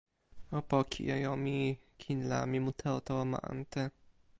[0.57, 1.57] o poki e jo mi.
[2.01, 3.81] kin la mi mute o tawa ma ante.